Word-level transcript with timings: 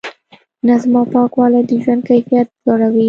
نظم 0.67 0.91
او 0.99 1.03
پاکوالی 1.13 1.61
د 1.69 1.71
ژوند 1.83 2.01
کیفیت 2.09 2.47
لوړوي. 2.65 2.99